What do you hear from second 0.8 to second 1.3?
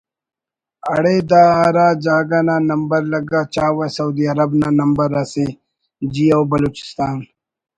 ہڑے